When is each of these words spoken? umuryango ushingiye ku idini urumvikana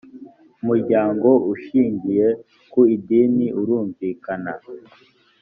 umuryango 0.61 1.29
ushingiye 1.53 2.27
ku 2.71 2.79
idini 2.95 3.45
urumvikana 3.59 4.53